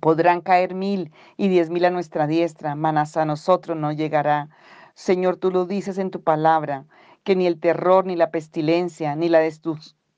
Podrán 0.00 0.40
caer 0.40 0.74
mil 0.74 1.12
y 1.36 1.48
diez 1.48 1.70
mil 1.70 1.84
a 1.84 1.90
nuestra 1.90 2.26
diestra, 2.26 2.74
mas 2.74 3.16
a 3.16 3.24
nosotros 3.24 3.76
no 3.76 3.92
llegará. 3.92 4.48
Señor, 4.94 5.36
tú 5.36 5.50
lo 5.50 5.66
dices 5.66 5.98
en 5.98 6.10
tu 6.10 6.22
palabra, 6.22 6.84
que 7.22 7.36
ni 7.36 7.46
el 7.46 7.58
terror, 7.58 8.04
ni 8.04 8.16
la 8.16 8.30
pestilencia, 8.30 9.16
ni 9.16 9.28
la 9.28 9.40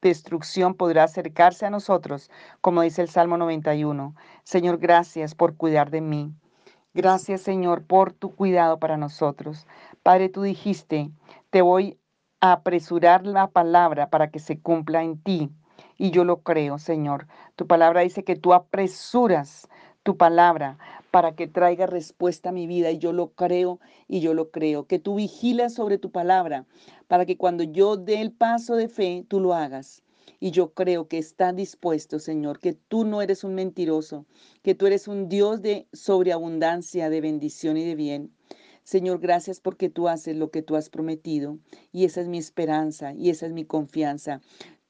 destrucción 0.00 0.74
podrá 0.74 1.04
acercarse 1.04 1.66
a 1.66 1.70
nosotros, 1.70 2.30
como 2.60 2.82
dice 2.82 3.02
el 3.02 3.08
Salmo 3.08 3.36
91. 3.36 4.14
Señor, 4.42 4.78
gracias 4.78 5.34
por 5.34 5.56
cuidar 5.56 5.90
de 5.90 6.00
mí. 6.00 6.34
Gracias, 6.96 7.42
Señor, 7.42 7.84
por 7.84 8.14
tu 8.14 8.34
cuidado 8.34 8.78
para 8.78 8.96
nosotros. 8.96 9.66
Padre, 10.02 10.30
tú 10.30 10.40
dijiste, 10.40 11.10
te 11.50 11.60
voy 11.60 11.98
a 12.40 12.52
apresurar 12.52 13.26
la 13.26 13.48
palabra 13.48 14.08
para 14.08 14.30
que 14.30 14.38
se 14.38 14.58
cumpla 14.58 15.02
en 15.02 15.20
ti. 15.22 15.50
Y 15.98 16.10
yo 16.10 16.24
lo 16.24 16.40
creo, 16.40 16.78
Señor. 16.78 17.26
Tu 17.54 17.66
palabra 17.66 18.00
dice 18.00 18.24
que 18.24 18.34
tú 18.34 18.54
apresuras 18.54 19.68
tu 20.04 20.16
palabra 20.16 20.78
para 21.10 21.34
que 21.34 21.46
traiga 21.46 21.84
respuesta 21.84 22.48
a 22.48 22.52
mi 22.52 22.66
vida 22.66 22.90
y 22.90 22.96
yo 22.96 23.12
lo 23.12 23.28
creo 23.32 23.78
y 24.08 24.20
yo 24.20 24.32
lo 24.32 24.50
creo. 24.50 24.86
Que 24.86 24.98
tú 24.98 25.16
vigilas 25.16 25.74
sobre 25.74 25.98
tu 25.98 26.10
palabra 26.10 26.64
para 27.08 27.26
que 27.26 27.36
cuando 27.36 27.62
yo 27.62 27.98
dé 27.98 28.22
el 28.22 28.32
paso 28.32 28.74
de 28.74 28.88
fe, 28.88 29.26
tú 29.28 29.38
lo 29.38 29.52
hagas. 29.52 30.02
Y 30.40 30.50
yo 30.50 30.72
creo 30.74 31.08
que 31.08 31.18
está 31.18 31.52
dispuesto, 31.52 32.18
Señor, 32.18 32.58
que 32.58 32.72
tú 32.72 33.04
no 33.04 33.22
eres 33.22 33.44
un 33.44 33.54
mentiroso, 33.54 34.26
que 34.62 34.74
tú 34.74 34.86
eres 34.86 35.08
un 35.08 35.28
Dios 35.28 35.62
de 35.62 35.86
sobreabundancia, 35.92 37.10
de 37.10 37.20
bendición 37.20 37.76
y 37.76 37.84
de 37.84 37.94
bien. 37.94 38.32
Señor, 38.86 39.18
gracias 39.18 39.58
porque 39.58 39.88
tú 39.88 40.08
haces 40.08 40.36
lo 40.36 40.50
que 40.50 40.62
tú 40.62 40.76
has 40.76 40.90
prometido 40.90 41.58
y 41.90 42.04
esa 42.04 42.20
es 42.20 42.28
mi 42.28 42.38
esperanza 42.38 43.12
y 43.14 43.30
esa 43.30 43.46
es 43.46 43.52
mi 43.52 43.64
confianza. 43.64 44.40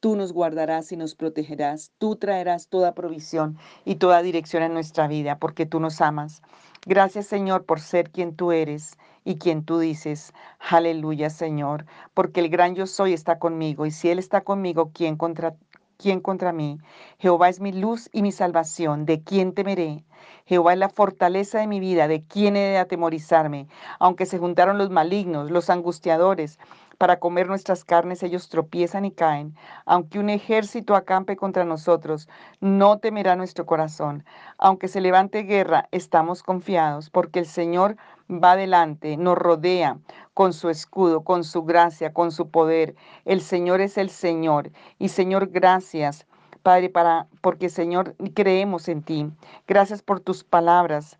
Tú 0.00 0.16
nos 0.16 0.34
guardarás 0.34 0.92
y 0.92 0.98
nos 0.98 1.14
protegerás. 1.14 1.92
Tú 1.96 2.16
traerás 2.16 2.68
toda 2.68 2.94
provisión 2.94 3.56
y 3.86 3.94
toda 3.94 4.20
dirección 4.20 4.62
en 4.62 4.74
nuestra 4.74 5.08
vida 5.08 5.38
porque 5.38 5.64
tú 5.64 5.80
nos 5.80 6.02
amas. 6.02 6.42
Gracias 6.84 7.26
Señor 7.26 7.64
por 7.64 7.80
ser 7.80 8.10
quien 8.10 8.36
tú 8.36 8.52
eres 8.52 8.98
y 9.26 9.36
quien 9.38 9.64
tú 9.64 9.80
dices. 9.80 10.32
Aleluya 10.60 11.28
Señor, 11.28 11.84
porque 12.14 12.40
el 12.40 12.48
gran 12.48 12.76
yo 12.76 12.86
soy 12.86 13.12
está 13.12 13.38
conmigo 13.38 13.84
y 13.84 13.90
si 13.90 14.08
Él 14.08 14.18
está 14.20 14.40
conmigo, 14.42 14.92
¿quién 14.94 15.16
contra, 15.16 15.56
quién 15.98 16.20
contra 16.20 16.52
mí? 16.52 16.78
Jehová 17.18 17.48
es 17.48 17.60
mi 17.60 17.72
luz 17.72 18.08
y 18.12 18.22
mi 18.22 18.30
salvación. 18.30 19.04
¿De 19.04 19.22
quién 19.22 19.52
temeré? 19.52 20.04
Jehová 20.46 20.74
es 20.74 20.78
la 20.78 20.88
fortaleza 20.88 21.58
de 21.58 21.66
mi 21.66 21.80
vida. 21.80 22.06
¿De 22.06 22.22
quién 22.22 22.56
he 22.56 22.60
de 22.60 22.78
atemorizarme? 22.78 23.66
Aunque 23.98 24.26
se 24.26 24.38
juntaron 24.38 24.78
los 24.78 24.90
malignos, 24.90 25.50
los 25.50 25.70
angustiadores, 25.70 26.60
para 26.98 27.18
comer 27.18 27.48
nuestras 27.48 27.84
carnes, 27.84 28.22
ellos 28.22 28.48
tropiezan 28.48 29.04
y 29.04 29.10
caen. 29.10 29.54
Aunque 29.84 30.18
un 30.18 30.30
ejército 30.30 30.94
acampe 30.94 31.36
contra 31.36 31.64
nosotros, 31.64 32.28
no 32.60 32.98
temerá 32.98 33.36
nuestro 33.36 33.66
corazón. 33.66 34.24
Aunque 34.56 34.88
se 34.88 35.00
levante 35.00 35.42
guerra, 35.42 35.88
estamos 35.90 36.42
confiados, 36.42 37.10
porque 37.10 37.40
el 37.40 37.46
Señor 37.46 37.96
va 38.30 38.52
adelante, 38.52 39.16
nos 39.16 39.36
rodea 39.36 39.98
con 40.34 40.52
su 40.52 40.68
escudo, 40.68 41.22
con 41.22 41.44
su 41.44 41.62
gracia, 41.62 42.12
con 42.12 42.32
su 42.32 42.50
poder. 42.50 42.94
El 43.24 43.40
Señor 43.40 43.80
es 43.80 43.98
el 43.98 44.10
Señor. 44.10 44.70
Y 44.98 45.08
Señor, 45.08 45.48
gracias. 45.48 46.26
Padre, 46.62 46.90
para, 46.90 47.26
porque 47.40 47.68
Señor, 47.68 48.14
creemos 48.34 48.88
en 48.88 49.02
ti. 49.02 49.30
Gracias 49.66 50.02
por 50.02 50.20
tus 50.20 50.44
palabras 50.44 51.18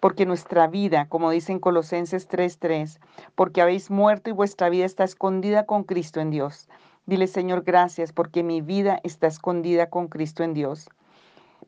porque 0.00 0.26
nuestra 0.26 0.66
vida, 0.66 1.06
como 1.08 1.30
dice 1.30 1.52
en 1.52 1.58
Colosenses 1.58 2.28
3:3, 2.28 3.00
porque 3.34 3.62
habéis 3.62 3.90
muerto 3.90 4.30
y 4.30 4.32
vuestra 4.32 4.68
vida 4.68 4.84
está 4.84 5.04
escondida 5.04 5.66
con 5.66 5.84
Cristo 5.84 6.20
en 6.20 6.30
Dios. 6.30 6.68
Dile, 7.06 7.26
Señor, 7.28 7.62
gracias 7.62 8.12
porque 8.12 8.42
mi 8.42 8.60
vida 8.60 9.00
está 9.04 9.26
escondida 9.26 9.88
con 9.90 10.08
Cristo 10.08 10.42
en 10.42 10.54
Dios. 10.54 10.88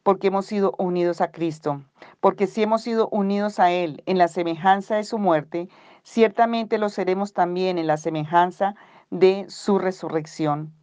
Porque 0.02 0.28
hemos 0.28 0.47
sido 0.47 0.75
unidos 0.78 1.21
a 1.21 1.30
Cristo. 1.30 1.83
Porque 2.21 2.47
si 2.47 2.62
hemos 2.62 2.83
sido 2.83 3.09
unidos 3.09 3.59
a 3.59 3.71
Él 3.71 4.02
en 4.07 4.18
la 4.18 4.28
semejanza 4.28 4.97
de 4.97 5.04
su 5.04 5.18
muerte, 5.18 5.68
ciertamente 6.02 6.78
lo 6.78 6.88
seremos 6.88 7.33
también 7.33 7.78
en 7.78 7.87
la 7.87 7.97
semejanza 7.97 8.75
de 9.11 9.47
su 9.49 9.78
resurrección. 9.78 10.77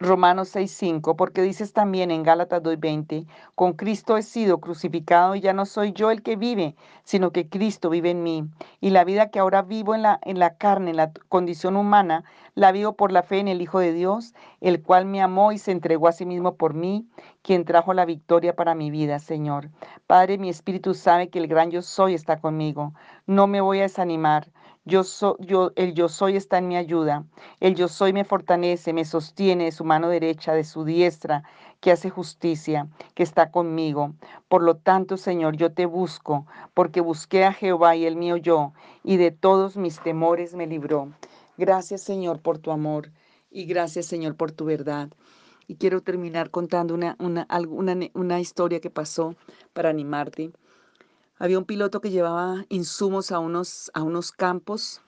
Romanos 0.00 0.48
6:5, 0.48 1.16
porque 1.16 1.40
dices 1.40 1.72
también 1.72 2.10
en 2.10 2.24
Gálatas 2.24 2.62
2:20, 2.62 3.26
con 3.54 3.74
Cristo 3.74 4.16
he 4.16 4.22
sido 4.22 4.58
crucificado 4.58 5.36
y 5.36 5.40
ya 5.40 5.52
no 5.52 5.66
soy 5.66 5.92
yo 5.92 6.10
el 6.10 6.22
que 6.22 6.34
vive, 6.34 6.74
sino 7.04 7.30
que 7.30 7.48
Cristo 7.48 7.90
vive 7.90 8.10
en 8.10 8.24
mí. 8.24 8.44
Y 8.80 8.90
la 8.90 9.04
vida 9.04 9.30
que 9.30 9.38
ahora 9.38 9.62
vivo 9.62 9.94
en 9.94 10.02
la, 10.02 10.18
en 10.22 10.40
la 10.40 10.56
carne, 10.56 10.90
en 10.90 10.96
la 10.96 11.12
condición 11.28 11.76
humana, 11.76 12.24
la 12.56 12.72
vivo 12.72 12.96
por 12.96 13.12
la 13.12 13.22
fe 13.22 13.38
en 13.38 13.46
el 13.46 13.62
Hijo 13.62 13.78
de 13.78 13.92
Dios, 13.92 14.34
el 14.60 14.82
cual 14.82 15.06
me 15.06 15.22
amó 15.22 15.52
y 15.52 15.58
se 15.58 15.70
entregó 15.70 16.08
a 16.08 16.12
sí 16.12 16.26
mismo 16.26 16.56
por 16.56 16.74
mí, 16.74 17.06
quien 17.42 17.64
trajo 17.64 17.94
la 17.94 18.04
victoria 18.04 18.56
para 18.56 18.74
mi 18.74 18.90
vida, 18.90 19.20
Señor. 19.20 19.70
Padre, 20.08 20.38
mi 20.38 20.48
espíritu 20.48 20.94
sabe 20.94 21.30
que 21.30 21.38
el 21.38 21.46
gran 21.46 21.70
yo 21.70 21.82
soy 21.82 22.14
está 22.14 22.40
conmigo. 22.40 22.94
No 23.26 23.46
me 23.46 23.60
voy 23.60 23.78
a 23.78 23.82
desanimar. 23.82 24.48
Yo 24.86 25.02
soy, 25.02 25.36
yo, 25.40 25.72
el 25.76 25.94
yo 25.94 26.10
soy 26.10 26.36
está 26.36 26.58
en 26.58 26.68
mi 26.68 26.76
ayuda. 26.76 27.24
El 27.60 27.74
yo 27.74 27.88
soy 27.88 28.12
me 28.12 28.24
fortalece, 28.24 28.92
me 28.92 29.06
sostiene 29.06 29.64
de 29.64 29.72
su 29.72 29.84
mano 29.84 30.10
derecha, 30.10 30.52
de 30.52 30.64
su 30.64 30.84
diestra, 30.84 31.42
que 31.80 31.90
hace 31.90 32.10
justicia, 32.10 32.88
que 33.14 33.22
está 33.22 33.50
conmigo. 33.50 34.14
Por 34.48 34.62
lo 34.62 34.76
tanto, 34.76 35.16
Señor, 35.16 35.56
yo 35.56 35.72
te 35.72 35.86
busco, 35.86 36.46
porque 36.74 37.00
busqué 37.00 37.44
a 37.44 37.52
Jehová 37.54 37.96
y 37.96 38.04
él 38.04 38.16
mío 38.16 38.36
yo, 38.36 38.74
y 39.02 39.16
de 39.16 39.30
todos 39.30 39.78
mis 39.78 40.00
temores 40.00 40.54
me 40.54 40.66
libró. 40.66 41.12
Gracias, 41.56 42.02
Señor, 42.02 42.40
por 42.40 42.58
tu 42.58 42.70
amor, 42.70 43.10
y 43.50 43.64
gracias, 43.64 44.04
Señor, 44.04 44.36
por 44.36 44.52
tu 44.52 44.66
verdad. 44.66 45.08
Y 45.66 45.76
quiero 45.76 46.02
terminar 46.02 46.50
contando 46.50 46.92
una, 46.92 47.16
una, 47.18 47.46
una, 47.68 47.96
una 48.12 48.40
historia 48.40 48.80
que 48.80 48.90
pasó 48.90 49.34
para 49.72 49.88
animarte. 49.88 50.52
Había 51.36 51.58
un 51.58 51.64
piloto 51.64 52.00
que 52.00 52.10
llevaba 52.10 52.64
insumos 52.68 53.32
a 53.32 53.38
unos, 53.38 53.90
a 53.94 54.02
unos 54.02 54.30
campos 54.32 55.02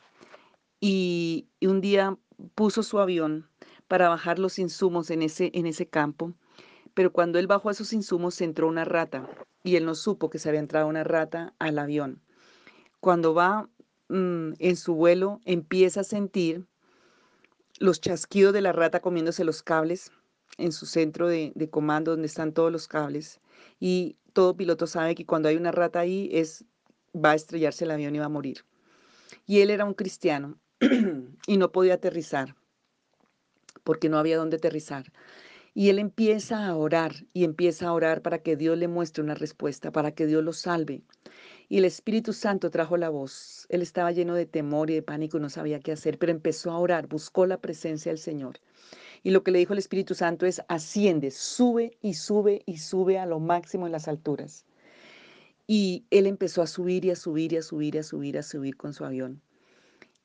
y, 0.80 1.49
un 1.62 1.80
día 1.80 2.16
puso 2.54 2.83
su 2.83 2.99
avión 2.99 3.49
para 3.88 4.09
bajar 4.09 4.38
los 4.38 4.59
insumos 4.59 5.11
en 5.11 5.23
ese, 5.23 5.50
en 5.54 5.66
ese 5.66 5.87
campo, 5.88 6.35
pero 6.95 7.12
cuando 7.12 7.38
él 7.38 7.47
bajó 7.47 7.71
esos 7.71 7.92
insumos 7.92 8.40
entró 8.40 8.68
una 8.68 8.85
rata 8.85 9.28
y 9.62 9.76
él 9.76 9.85
no 9.85 9.95
supo 9.95 10.30
que 10.30 10.38
se 10.38 10.49
había 10.49 10.61
entrado 10.61 10.87
una 10.88 11.04
rata 11.04 11.54
al 11.59 11.78
avión. 11.78 12.21
Cuando 13.00 13.35
va 13.35 13.68
mm, 14.09 14.54
en 14.59 14.76
su 14.76 14.95
vuelo 14.95 15.40
empieza 15.45 16.00
a 16.00 16.04
sentir 16.04 16.66
los 17.78 18.00
chasquidos 18.00 18.52
de 18.52 18.62
la 18.62 18.73
rata 18.73 19.00
comiéndose 19.00 19.45
los 19.45 19.62
cables 19.62 20.11
en 20.58 20.72
su 20.72 20.86
centro 20.86 21.28
de, 21.28 21.52
de 21.54 21.70
comando 21.70 22.12
donde 22.12 22.26
están 22.26 22.52
todos 22.52 22.72
los 22.72 22.88
cables 22.88 23.40
y 23.80 24.16
todo 24.32 24.56
piloto 24.56 24.86
sabe 24.86 25.14
que 25.14 25.26
cuando 25.26 25.48
hay 25.48 25.56
una 25.56 25.72
rata 25.72 26.00
ahí 26.00 26.28
es 26.32 26.64
va 27.14 27.32
a 27.32 27.34
estrellarse 27.34 27.84
el 27.84 27.90
avión 27.90 28.14
y 28.14 28.18
va 28.18 28.26
a 28.26 28.30
morir. 28.30 28.64
Y 29.46 29.60
él 29.60 29.70
era 29.70 29.84
un 29.84 29.94
cristiano 29.94 30.58
y 31.46 31.56
no 31.56 31.72
podía 31.72 31.94
aterrizar 31.94 32.54
porque 33.86 34.08
no 34.08 34.18
había 34.18 34.36
dónde 34.36 34.56
aterrizar. 34.56 35.12
Y 35.72 35.90
él 35.90 35.98
empieza 35.98 36.66
a 36.66 36.75
orar 36.75 37.12
y 37.32 37.44
empieza 37.44 37.86
a 37.86 37.92
orar 37.92 38.20
para 38.22 38.38
que 38.38 38.56
Dios 38.56 38.76
le 38.76 38.88
muestre 38.88 39.22
una 39.22 39.34
respuesta, 39.34 39.92
para 39.92 40.10
que 40.10 40.26
Dios 40.26 40.42
lo 40.42 40.52
salve. 40.52 41.02
Y 41.68 41.78
el 41.78 41.84
Espíritu 41.84 42.32
Santo 42.32 42.70
trajo 42.70 42.96
la 42.96 43.10
voz. 43.10 43.66
Él 43.68 43.82
estaba 43.82 44.10
lleno 44.10 44.34
de 44.34 44.46
temor 44.46 44.90
y 44.90 44.94
de 44.94 45.02
pánico, 45.02 45.38
no 45.38 45.50
sabía 45.50 45.80
qué 45.80 45.92
hacer, 45.92 46.18
pero 46.18 46.32
empezó 46.32 46.70
a 46.70 46.78
orar, 46.78 47.06
buscó 47.06 47.46
la 47.46 47.60
presencia 47.60 48.10
del 48.10 48.18
Señor. 48.18 48.58
Y 49.26 49.33
lo 49.33 49.42
que 49.42 49.50
le 49.50 49.59
dijo 49.59 49.73
el 49.73 49.80
Espíritu 49.80 50.14
Santo 50.14 50.47
es, 50.47 50.62
asciende, 50.68 51.33
sube 51.33 51.99
y 52.00 52.14
sube 52.14 52.62
y 52.64 52.78
sube 52.78 53.18
a 53.18 53.26
lo 53.26 53.40
máximo 53.40 53.87
en 53.87 53.90
las 53.90 54.06
alturas. 54.06 54.66
Y 55.66 56.06
él 56.11 56.28
empezó 56.28 56.62
a 56.62 56.68
subir 56.68 57.04
y 57.04 57.11
a 57.11 57.16
subir 57.16 57.52
y 57.52 57.56
a 57.56 57.62
subir 57.64 57.97
y 57.97 57.99
a 57.99 58.02
subir, 58.04 58.38
a 58.38 58.42
subir 58.45 58.76
con 58.76 58.95
su 58.95 59.04
avión. 59.04 59.42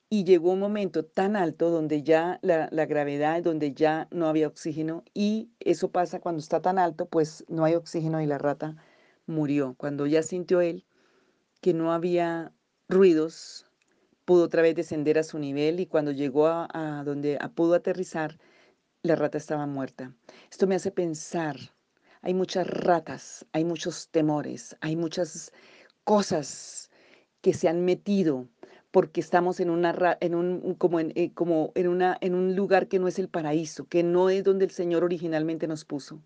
Y 0.07 0.23
llegó 0.23 0.51
un 0.51 0.59
momento 0.59 1.03
tan 1.03 1.35
alto 1.35 1.71
donde 1.71 2.03
ya 2.03 2.37
la, 2.43 2.67
gravedad, 2.85 3.41
donde 3.41 3.73
ya 3.73 4.07
no 4.11 4.27
había 4.27 4.47
oxígeno. 4.47 5.03
Y 5.15 5.49
eso 5.59 5.89
pasa 5.89 6.19
cuando 6.19 6.39
está 6.39 6.61
tan 6.61 6.77
alto, 6.77 7.07
pues 7.07 7.43
no 7.47 7.65
hay 7.65 7.73
oxígeno 7.73 8.21
y 8.21 8.27
la 8.27 8.37
rata 8.37 8.75
murió. 9.25 9.73
Cuando 9.79 10.05
ya 10.05 10.21
sintió 10.21 10.61
él 10.61 10.85
que 11.59 11.73
no 11.73 11.91
había 11.91 12.51
ruidos, 12.87 13.65
pudo 14.25 14.43
otra 14.43 14.61
vez 14.61 14.75
descender 14.75 15.17
a 15.17 15.23
su 15.23 15.39
nivel 15.39 15.79
y 15.79 15.87
cuando 15.87 16.11
llegó 16.11 16.45
a, 16.45 16.67
a 16.71 17.03
donde 17.03 17.39
pudo 17.55 17.73
aterrizar, 17.73 18.37
la 19.03 19.15
rata 19.15 19.37
estaba 19.37 19.65
muerta. 19.65 20.13
Esto 20.51 20.67
me 20.67 20.75
hace 20.75 20.91
pensar, 20.91 21.57
hay 22.21 22.33
muchas 22.33 22.67
ratas, 22.67 23.45
hay 23.51 23.65
muchos 23.65 24.09
temores, 24.09 24.75
hay 24.81 24.95
muchas 24.95 25.51
cosas 26.03 26.91
que 27.41 27.53
se 27.53 27.67
han 27.67 27.83
metido 27.83 28.47
porque 28.91 29.21
estamos 29.21 29.59
en 29.59 29.69
una 29.69 30.17
en 30.19 30.35
un 30.35 30.75
como 30.75 30.99
en, 30.99 31.13
eh, 31.15 31.33
como 31.33 31.71
en 31.75 31.87
una 31.87 32.17
en 32.21 32.35
un 32.35 32.55
lugar 32.55 32.87
que 32.87 32.99
no 32.99 33.07
es 33.07 33.17
el 33.19 33.29
paraíso, 33.29 33.85
que 33.87 34.03
no 34.03 34.29
es 34.29 34.43
donde 34.43 34.65
el 34.65 34.71
Señor 34.71 35.03
originalmente 35.03 35.67
nos 35.67 35.85
puso. 35.85 36.21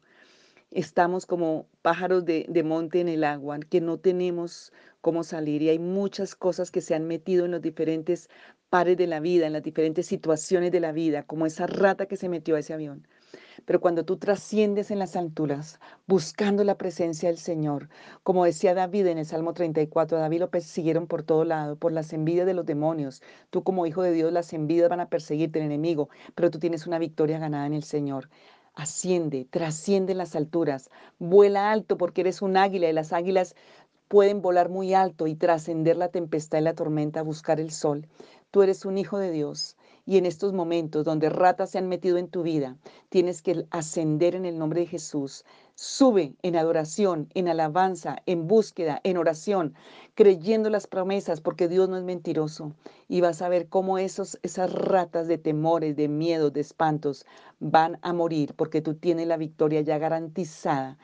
Estamos 0.75 1.25
como 1.25 1.67
pájaros 1.81 2.25
de, 2.25 2.63
monte 2.65 2.99
en 2.99 3.07
el 3.07 3.23
agua, 3.23 3.57
que 3.61 3.79
no 3.79 3.97
tenemos 3.97 4.73
cómo 4.99 5.23
salir 5.23 5.61
y 5.61 5.69
hay 5.69 5.79
muchas 5.79 6.35
cosas 6.35 6.69
que 6.69 6.81
se 6.81 6.93
han 6.93 7.07
metido 7.07 7.45
en 7.45 7.51
los 7.51 7.61
diferentes 7.61 8.29
pares 8.69 8.97
de 8.97 9.07
la 9.07 9.21
vida, 9.21 9.47
en 9.47 9.53
las 9.53 9.63
diferentes 9.63 10.05
situaciones 10.05 10.73
de 10.73 10.81
la 10.81 10.91
vida, 10.91 11.23
como 11.23 11.45
esa 11.45 11.65
rata 11.65 12.07
que 12.07 12.17
se 12.17 12.27
metió 12.27 12.57
a 12.57 12.59
ese 12.59 12.73
avión. 12.73 13.07
Pero 13.63 13.79
cuando 13.79 14.03
tú 14.03 14.17
trasciendes 14.17 14.91
en 14.91 14.99
las 14.99 15.15
alturas, 15.15 15.79
buscando 16.07 16.65
la 16.65 16.77
presencia 16.77 17.29
del 17.29 17.37
Señor, 17.37 17.87
como 18.23 18.43
decía 18.43 18.73
David 18.73 19.07
en 19.07 19.19
el 19.19 19.25
Salmo 19.25 19.53
34, 19.53 20.17
David 20.17 20.41
lo 20.41 20.49
persiguieron 20.49 21.07
por 21.07 21.23
todo 21.23 21.45
lado, 21.45 21.77
por 21.77 21.93
las 21.93 22.11
envidias 22.11 22.45
de 22.45 22.53
los 22.53 22.65
demonios. 22.65 23.21
Tú 23.49 23.63
como 23.63 23.85
hijo 23.85 24.03
de 24.03 24.11
Dios, 24.11 24.33
las 24.33 24.51
envidias 24.51 24.89
van 24.89 24.99
a 24.99 25.07
perseguirte, 25.09 25.59
el 25.59 25.67
enemigo, 25.67 26.09
pero 26.35 26.51
tú 26.51 26.59
tienes 26.59 26.85
una 26.85 26.99
victoria 26.99 27.39
ganada 27.39 27.65
en 27.65 27.75
el 27.75 27.83
Señor. 27.83 28.27
Asciende, 28.75 29.47
trasciende 29.49 30.13
las 30.15 30.35
alturas, 30.35 30.89
vuela 31.17 31.71
alto 31.71 31.97
porque 31.97 32.21
eres 32.21 32.41
un 32.41 32.57
águila 32.57 32.89
y 32.89 32.93
las 32.93 33.13
águilas 33.13 33.55
pueden 34.09 34.41
volar 34.41 34.69
muy 34.69 34.93
alto 34.93 35.27
y 35.27 35.35
trascender 35.35 35.95
la 35.95 36.09
tempestad 36.09 36.59
y 36.59 36.61
la 36.61 36.75
tormenta, 36.75 37.21
buscar 37.21 37.59
el 37.59 37.71
sol. 37.71 38.07
Tú 38.51 38.63
eres 38.63 38.85
un 38.85 38.97
hijo 38.97 39.17
de 39.17 39.31
Dios 39.31 39.77
y 40.05 40.17
en 40.17 40.25
estos 40.25 40.53
momentos 40.53 41.05
donde 41.05 41.29
ratas 41.29 41.71
se 41.71 41.77
han 41.77 41.87
metido 41.87 42.17
en 42.17 42.27
tu 42.27 42.43
vida, 42.43 42.77
tienes 43.09 43.41
que 43.41 43.65
ascender 43.71 44.35
en 44.35 44.45
el 44.45 44.57
nombre 44.57 44.81
de 44.81 44.87
Jesús. 44.87 45.45
Sube 45.77 46.35
en 46.41 46.55
adoración, 46.55 47.29
en 47.33 47.49
alabanza, 47.49 48.17
en 48.25 48.47
búsqueda, 48.47 49.01
en 49.03 49.17
oración, 49.17 49.73
creyendo 50.13 50.69
las 50.69 50.87
promesas, 50.87 51.41
porque 51.41 51.67
Dios 51.67 51.89
no 51.89 51.97
es 51.97 52.03
mentiroso. 52.03 52.73
Y 53.09 53.19
vas 53.19 53.41
a 53.41 53.49
ver 53.49 53.67
cómo 53.67 53.97
esos, 53.97 54.39
esas 54.41 54.71
ratas 54.71 55.27
de 55.27 55.37
temores, 55.37 55.97
de 55.97 56.07
miedos, 56.07 56.53
de 56.53 56.61
espantos 56.61 57.25
van 57.59 57.99
a 58.03 58.13
morir, 58.13 58.53
porque 58.55 58.81
tú 58.81 58.95
tienes 58.95 59.27
la 59.27 59.35
victoria 59.35 59.81
ya 59.81 59.97
garantizada 59.97 60.97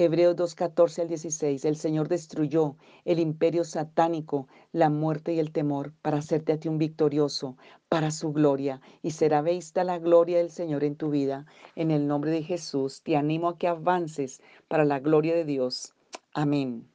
Hebreos 0.00 0.36
2, 0.36 0.54
14 0.54 1.02
al 1.02 1.08
16. 1.08 1.64
El 1.64 1.74
Señor 1.74 2.06
destruyó 2.06 2.76
el 3.04 3.18
imperio 3.18 3.64
satánico, 3.64 4.46
la 4.70 4.90
muerte 4.90 5.32
y 5.32 5.40
el 5.40 5.50
temor 5.50 5.92
para 6.02 6.18
hacerte 6.18 6.52
a 6.52 6.60
ti 6.60 6.68
un 6.68 6.78
victorioso 6.78 7.56
para 7.88 8.12
su 8.12 8.32
gloria 8.32 8.80
y 9.02 9.10
será 9.10 9.42
vista 9.42 9.82
la 9.82 9.98
gloria 9.98 10.38
del 10.38 10.50
Señor 10.50 10.84
en 10.84 10.94
tu 10.94 11.10
vida. 11.10 11.46
En 11.74 11.90
el 11.90 12.06
nombre 12.06 12.30
de 12.30 12.44
Jesús 12.44 13.02
te 13.02 13.16
animo 13.16 13.48
a 13.48 13.58
que 13.58 13.66
avances 13.66 14.40
para 14.68 14.84
la 14.84 15.00
gloria 15.00 15.34
de 15.34 15.44
Dios. 15.44 15.94
Amén. 16.32 16.88